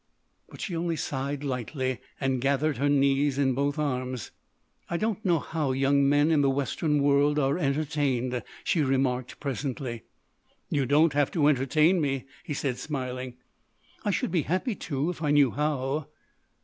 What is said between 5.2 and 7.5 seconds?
know how young men in the Western world